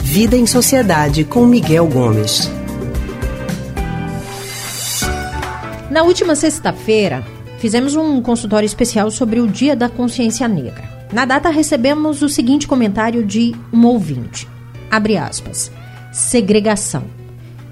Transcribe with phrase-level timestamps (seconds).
[0.00, 2.48] Vida em Sociedade com Miguel Gomes.
[5.90, 7.24] Na última sexta-feira,
[7.58, 10.84] fizemos um consultório especial sobre o Dia da Consciência Negra.
[11.12, 14.48] Na data, recebemos o seguinte comentário de um ouvinte.
[14.90, 15.72] Abre aspas.
[16.12, 17.04] Segregação.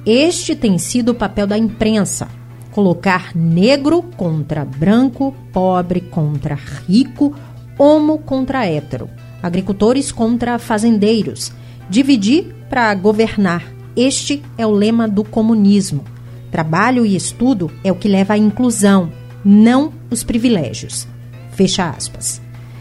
[0.04, 2.28] Este tem sido o papel da imprensa.
[2.72, 7.34] Colocar negro contra branco, pobre contra rico,
[7.78, 9.08] homo contra hétero,
[9.42, 11.52] agricultores contra fazendeiros.
[11.88, 13.62] Dividir para governar.
[13.96, 16.04] Este é o lema do comunismo.
[16.50, 19.12] Trabalho e estudo é o que leva à inclusão,
[19.44, 21.06] não os privilégios.
[21.50, 22.40] Fecha aspas.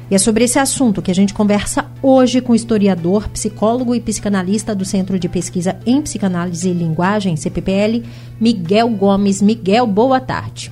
[0.09, 4.01] E é sobre esse assunto que a gente conversa hoje com o historiador, psicólogo e
[4.01, 8.03] psicanalista do Centro de Pesquisa em Psicanálise e Linguagem, CPPL,
[8.39, 9.41] Miguel Gomes.
[9.41, 10.71] Miguel, boa tarde.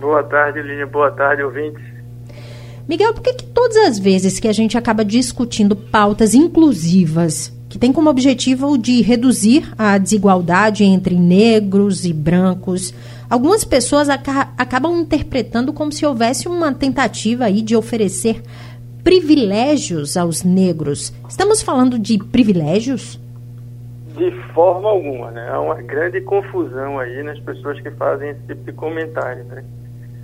[0.00, 0.86] Boa tarde, Línia.
[0.86, 2.01] Boa tarde, ouvintes.
[2.88, 7.78] Miguel, por que, que todas as vezes que a gente acaba discutindo pautas inclusivas que
[7.78, 12.92] tem como objetivo de reduzir a desigualdade entre negros e brancos.
[13.30, 18.42] Algumas pessoas aca acabam interpretando como se houvesse uma tentativa aí de oferecer
[19.02, 21.14] privilégios aos negros.
[21.26, 23.18] Estamos falando de privilégios?
[24.18, 25.48] De forma alguma, né?
[25.50, 29.64] Há uma grande confusão aí nas pessoas que fazem esse tipo de comentário, né?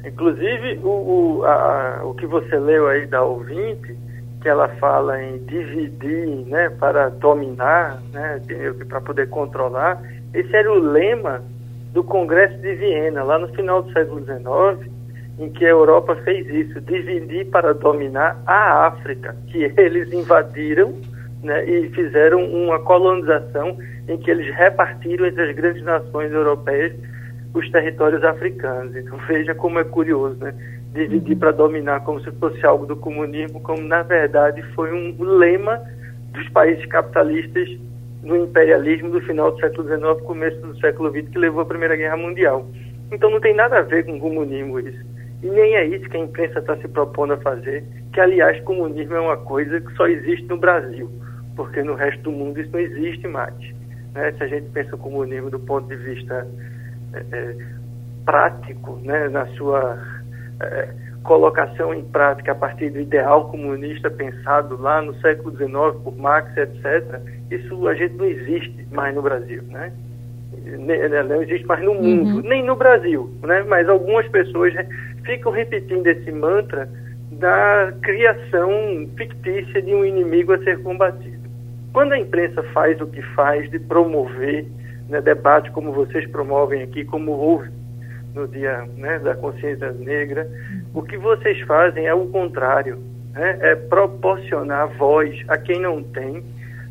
[0.04, 3.96] Inclusive, o, o, a, o que você leu aí da ouvinte,
[4.40, 8.40] que ela fala em dividir né, para dominar, né,
[8.88, 10.00] para poder controlar,
[10.32, 11.42] esse era o lema
[11.92, 14.90] do Congresso de Viena, lá no final do século XIX,
[15.38, 20.94] em que a Europa fez isso, dividir para dominar a África, que eles invadiram
[21.42, 23.76] né, e fizeram uma colonização
[24.08, 26.92] em que eles repartiram entre as grandes nações europeias
[27.54, 28.94] os territórios africanos.
[28.96, 30.54] Então veja como é curioso, né?
[30.92, 35.80] dividir para dominar como se fosse algo do comunismo, como na verdade foi um lema
[36.32, 37.68] dos países capitalistas
[38.22, 41.96] no imperialismo do final do século XIX, começo do século XX, que levou à Primeira
[41.96, 42.66] Guerra Mundial.
[43.12, 45.06] Então não tem nada a ver com comunismo isso.
[45.42, 49.14] E nem é isso que a imprensa está se propondo a fazer, que aliás comunismo
[49.14, 51.08] é uma coisa que só existe no Brasil,
[51.54, 53.54] porque no resto do mundo isso não existe mais.
[54.14, 54.32] Né?
[54.32, 56.46] Se a gente pensa o comunismo do ponto de vista
[57.12, 57.56] é, é,
[58.24, 59.28] prático, né?
[59.28, 59.98] na sua
[60.60, 60.88] é,
[61.22, 66.56] colocação em prática a partir do ideal comunista pensado lá no século XIX por Marx,
[66.56, 67.20] etc.,
[67.50, 69.92] isso a gente não existe mais no Brasil, né?
[70.64, 72.42] né não existe mais no mundo, uhum.
[72.42, 73.64] nem no Brasil, né?
[73.66, 74.74] Mas algumas pessoas
[75.24, 76.88] ficam repetindo esse mantra
[77.32, 81.48] da criação fictícia de um inimigo a ser combatido.
[81.92, 84.66] Quando a imprensa faz o que faz de promover
[85.08, 87.70] né, debate como vocês promovem aqui, como houve
[88.34, 90.48] no Dia né, da Consciência Negra,
[90.94, 92.98] o que vocês fazem é o contrário,
[93.32, 93.58] né?
[93.60, 96.44] é proporcionar voz a quem não tem,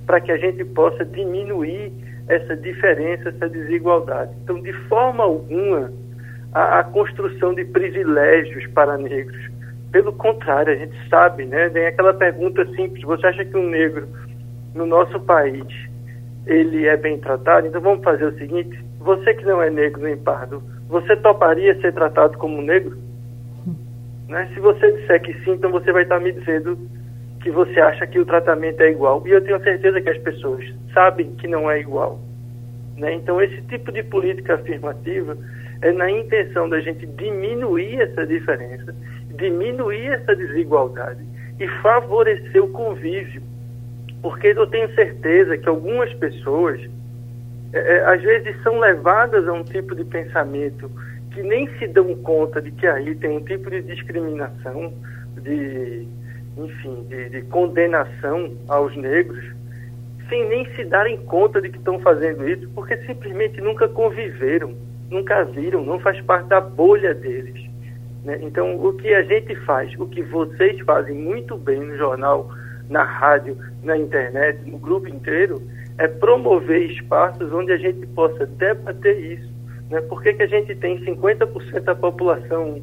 [0.05, 1.91] para que a gente possa diminuir
[2.27, 4.31] essa diferença, essa desigualdade.
[4.43, 5.91] Então, de forma alguma,
[6.53, 9.49] a, a construção de privilégios para negros.
[9.91, 11.69] Pelo contrário, a gente sabe, né?
[11.69, 14.07] Tem aquela pergunta simples: você acha que um negro
[14.75, 15.65] no nosso país
[16.47, 17.67] ele é bem tratado?
[17.67, 21.93] Então vamos fazer o seguinte: você que não é negro nem pardo, você toparia ser
[21.93, 22.97] tratado como negro?
[24.27, 24.49] Né?
[24.53, 26.77] Se você disser que sim, então você vai estar me dizendo
[27.41, 29.25] que você acha que o tratamento é igual.
[29.25, 32.19] E eu tenho certeza que as pessoas sabem que não é igual.
[32.97, 33.13] Né?
[33.13, 35.37] Então, esse tipo de política afirmativa
[35.81, 38.93] é na intenção da gente diminuir essa diferença,
[39.35, 41.23] diminuir essa desigualdade
[41.59, 43.41] e favorecer o convívio.
[44.21, 46.81] Porque eu tenho certeza que algumas pessoas
[47.73, 50.89] é, é, às vezes são levadas a um tipo de pensamento
[51.31, 54.93] que nem se dão conta de que aí tem um tipo de discriminação,
[55.41, 56.07] de,
[56.57, 59.45] enfim, de, de condenação aos negros,
[60.29, 64.73] sem nem se darem conta de que estão fazendo isso, porque simplesmente nunca conviveram,
[65.09, 67.69] nunca viram, não faz parte da bolha deles.
[68.23, 68.39] Né?
[68.41, 72.49] Então, o que a gente faz, o que vocês fazem muito bem no jornal,
[72.89, 75.61] na rádio, na internet, no grupo inteiro,
[75.97, 79.49] é promover espaços onde a gente possa debater isso.
[79.89, 80.01] Né?
[80.01, 82.81] Por que, que a gente tem 50% da população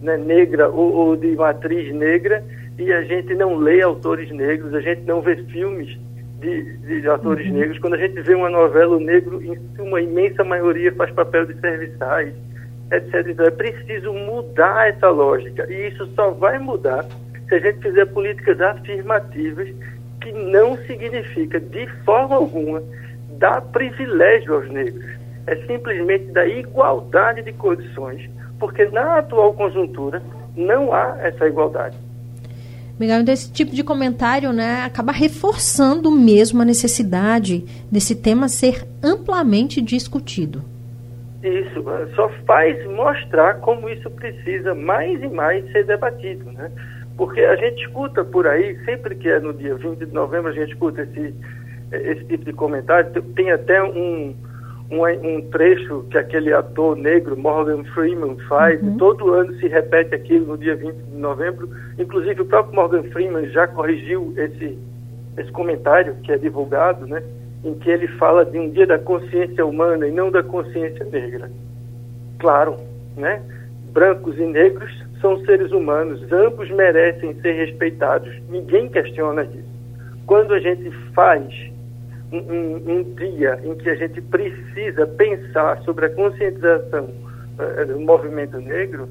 [0.00, 2.44] né, negra ou, ou, de matriz negra
[2.78, 5.96] e a gente não lê autores negros, a gente não vê filmes
[6.40, 7.54] de, de autores uhum.
[7.54, 7.78] negros.
[7.78, 11.58] Quando a gente vê uma novela, o negro, em uma imensa maioria, faz papel de
[11.60, 12.34] serviçais,
[12.92, 13.26] etc.
[13.28, 15.66] Então é preciso mudar essa lógica.
[15.70, 17.06] E isso só vai mudar
[17.48, 19.68] se a gente fizer políticas afirmativas
[20.20, 22.82] que não significa de forma alguma
[23.38, 25.04] dar privilégio aos negros.
[25.46, 30.22] É simplesmente da igualdade de condições, porque na atual conjuntura
[30.56, 31.96] não há essa igualdade.
[32.98, 38.86] Miguel, então esse tipo de comentário né, acaba reforçando mesmo a necessidade desse tema ser
[39.02, 40.62] amplamente discutido.
[41.42, 46.70] Isso, só faz mostrar como isso precisa mais e mais ser debatido, né?
[47.16, 50.54] Porque a gente escuta por aí, sempre que é no dia 20 de novembro, a
[50.54, 51.34] gente escuta esse,
[51.92, 53.22] esse tipo de comentário.
[53.36, 54.34] Tem até um,
[54.90, 58.96] um, um trecho que aquele ator negro, Morgan Freeman, faz, uhum.
[58.96, 61.68] todo ano se repete aquilo no dia 20 de novembro.
[61.98, 64.76] Inclusive, o próprio Morgan Freeman já corrigiu esse,
[65.38, 67.22] esse comentário que é divulgado, né?
[67.64, 71.48] Em que ele fala de um dia da consciência humana e não da consciência negra.
[72.40, 72.76] Claro,
[73.16, 73.40] né?
[73.92, 79.74] Brancos e negros são seres humanos, ambos merecem ser respeitados, ninguém questiona isso.
[80.26, 81.48] Quando a gente faz
[82.30, 88.00] um, um, um dia em que a gente precisa pensar sobre a conscientização uh, do
[88.00, 89.08] movimento negro,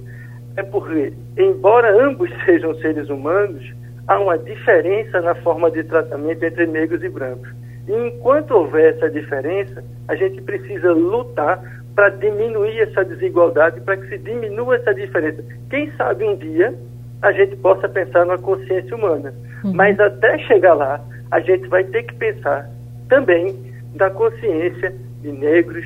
[0.55, 3.63] é porque, embora ambos sejam seres humanos,
[4.07, 7.49] há uma diferença na forma de tratamento entre negros e brancos.
[7.87, 14.07] E enquanto houver essa diferença, a gente precisa lutar para diminuir essa desigualdade, para que
[14.07, 15.43] se diminua essa diferença.
[15.69, 16.73] Quem sabe um dia
[17.21, 19.33] a gente possa pensar na consciência humana.
[19.63, 19.73] Uhum.
[19.73, 20.99] Mas até chegar lá,
[21.31, 22.69] a gente vai ter que pensar
[23.07, 23.55] também
[23.95, 25.85] da consciência de negros,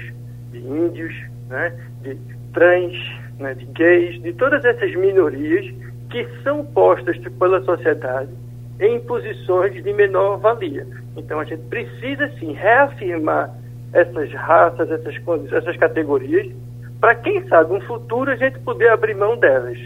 [0.52, 1.14] de índios,
[1.50, 2.18] né, de
[2.54, 2.96] trans,
[3.40, 5.66] né, de gays, de todas essas minorias
[6.10, 8.32] que são postas pela sociedade
[8.80, 10.88] em posições de menor valia.
[11.16, 13.54] Então a gente precisa sim reafirmar
[13.94, 15.16] essas raças, essas,
[15.52, 16.48] essas categorias,
[17.00, 19.78] para quem sabe no futuro a gente poder abrir mão delas.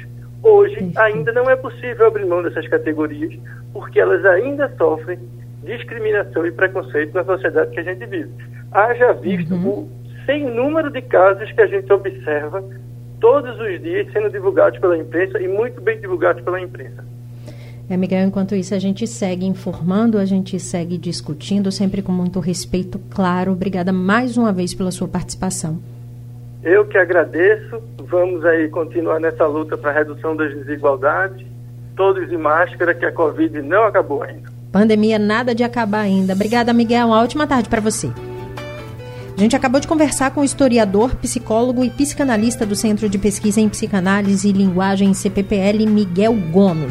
[0.43, 3.33] Hoje ainda não é possível abrir mão dessas categorias,
[3.73, 5.19] porque elas ainda sofrem
[5.63, 8.31] discriminação e preconceito na sociedade que a gente vive.
[8.71, 9.69] Haja visto uhum.
[9.69, 9.89] o
[10.25, 12.63] sem número de casos que a gente observa
[13.19, 17.05] todos os dias sendo divulgados pela imprensa e muito bem divulgados pela imprensa.
[17.91, 22.39] É, Miguel, enquanto isso a gente segue informando, a gente segue discutindo, sempre com muito
[22.39, 23.51] respeito, claro.
[23.51, 25.77] Obrigada mais uma vez pela sua participação.
[26.63, 27.83] Eu que agradeço.
[28.05, 31.45] Vamos aí continuar nessa luta para a redução das desigualdades.
[31.93, 34.49] Todos de máscara, que a Covid não acabou ainda.
[34.71, 36.31] Pandemia nada de acabar ainda.
[36.31, 37.07] Obrigada, Miguel.
[37.07, 38.07] Uma ótima tarde para você.
[39.35, 43.59] A gente acabou de conversar com o historiador, psicólogo e psicanalista do Centro de Pesquisa
[43.59, 46.89] em Psicanálise e Linguagem CPPL, Miguel Gomes.